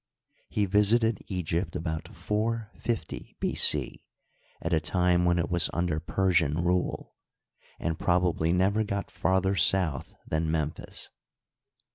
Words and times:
He 0.49 0.65
visited 0.65 1.19
Egypt 1.27 1.75
about 1.75 2.07
450 2.07 3.35
B. 3.39 3.53
C, 3.53 4.03
at 4.59 4.73
a 4.73 4.79
time 4.79 5.25
when 5.25 5.37
it 5.37 5.51
was 5.51 5.69
under 5.75 5.99
Persian 5.99 6.63
rule, 6.63 7.13
and 7.79 7.99
probably 7.99 8.51
never 8.51 8.83
got 8.83 9.11
farther 9.11 9.55
south 9.55 10.15
than 10.25 10.49
Memphis. 10.49 11.11